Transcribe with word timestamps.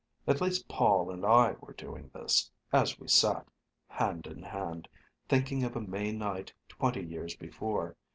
At 0.25 0.41
least 0.41 0.67
Paul 0.67 1.11
and 1.11 1.23
I 1.23 1.55
were 1.61 1.73
doing 1.73 2.09
this, 2.11 2.49
as 2.73 2.97
we 2.99 3.07
sat, 3.07 3.45
hand 3.87 4.25
in 4.25 4.41
hand, 4.41 4.87
thinking 5.29 5.63
of 5.63 5.75
a 5.75 5.81
May 5.81 6.11
night 6.11 6.51
twenty 6.69 7.03
years 7.05 7.35
before. 7.35 7.95